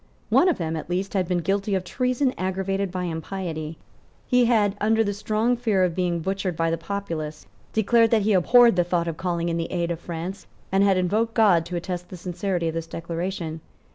[0.29, 3.77] One of them at least had been guilty of treason aggravated by impiety.
[4.25, 8.33] He had, under the strong fear of being butchered by the populace, declared that he
[8.33, 11.75] abhorred the thought of calling in the aid of France, and had invoked God to
[11.75, 13.61] attest the sincerity of this declaration.